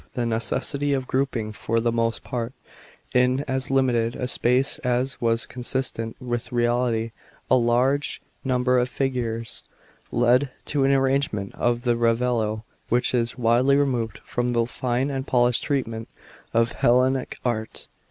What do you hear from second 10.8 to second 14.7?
an arrangement of the relievo, which is widely removed from the